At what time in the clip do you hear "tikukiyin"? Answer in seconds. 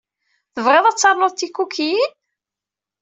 1.35-2.11